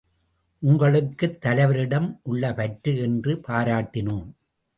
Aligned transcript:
உங்களுக்குத் 0.61 1.45
தலைவரிடம் 1.45 2.19
உள்ள 2.23 2.53
பற்று 2.53 2.97
என்று 2.97 3.35
பாராட்டினோம். 3.47 4.27